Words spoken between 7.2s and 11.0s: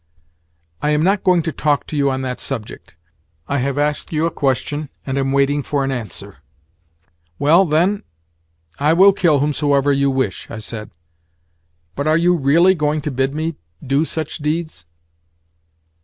"Well, then—I will kill whomsoever you wish," I said.